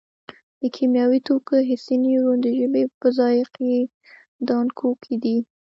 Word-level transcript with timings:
د 0.61 0.63
کیمیاوي 0.75 1.19
توکو 1.27 1.55
حسي 1.69 1.95
نیورون 2.03 2.39
د 2.43 2.47
ژبې 2.59 2.83
په 2.99 3.07
ذایقې 3.17 3.75
دانکو 4.47 4.89
کې 5.03 5.15
دي. 5.23 5.37